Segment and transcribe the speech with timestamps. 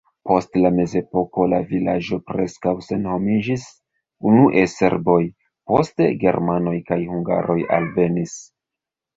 [0.27, 3.67] Post la mezepoko la vilaĝo preskaŭ senhomiĝis,
[4.31, 5.19] unue serboj,
[5.73, 8.35] poste germanoj kaj hungaroj alvenis.